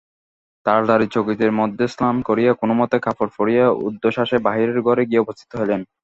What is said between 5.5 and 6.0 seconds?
হইলেন।